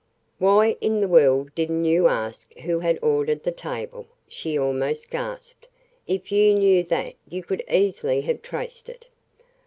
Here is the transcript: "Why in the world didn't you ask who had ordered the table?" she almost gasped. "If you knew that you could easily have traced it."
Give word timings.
"Why 0.39 0.77
in 0.81 0.99
the 0.99 1.07
world 1.07 1.53
didn't 1.53 1.85
you 1.85 2.07
ask 2.07 2.51
who 2.61 2.79
had 2.79 2.97
ordered 3.03 3.43
the 3.43 3.51
table?" 3.51 4.07
she 4.27 4.57
almost 4.57 5.11
gasped. 5.11 5.67
"If 6.07 6.31
you 6.31 6.55
knew 6.55 6.83
that 6.85 7.13
you 7.29 7.43
could 7.43 7.63
easily 7.69 8.21
have 8.21 8.41
traced 8.41 8.89
it." 8.89 9.09